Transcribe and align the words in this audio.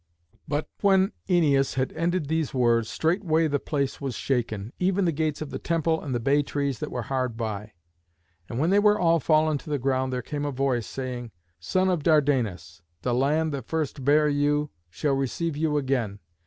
But 0.47 0.67
when 0.79 1.11
Æneas 1.29 1.75
had 1.75 1.93
ended 1.93 2.25
these 2.27 2.55
words, 2.55 2.89
straightway 2.89 3.45
the 3.47 3.59
place 3.59 4.01
was 4.01 4.15
shaken, 4.15 4.73
even 4.79 5.05
the 5.05 5.11
gates 5.11 5.43
of 5.43 5.51
the 5.51 5.59
temple 5.59 6.01
and 6.01 6.15
the 6.15 6.19
bay 6.19 6.41
trees 6.41 6.79
that 6.79 6.89
were 6.89 7.03
hard 7.03 7.37
by. 7.37 7.73
And 8.49 8.57
when 8.57 8.71
they 8.71 8.79
were 8.79 8.97
all 8.97 9.19
fallen 9.19 9.59
to 9.59 9.69
the 9.69 9.77
ground 9.77 10.11
there 10.11 10.23
came 10.23 10.43
a 10.43 10.49
voice, 10.51 10.87
saying, 10.87 11.29
"Son 11.59 11.87
of 11.87 12.01
Dardanus, 12.01 12.81
the 13.03 13.13
land 13.13 13.51
that 13.53 13.67
first 13.67 14.03
bare 14.03 14.27
you 14.27 14.71
shall 14.89 15.13
receive 15.13 15.55
you 15.55 15.77
again. 15.77 16.17